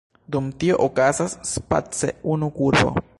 Dum 0.35 0.47
tio 0.63 0.79
okazas 0.85 1.37
space 1.51 2.13
unu 2.37 2.53
kurbo. 2.59 2.95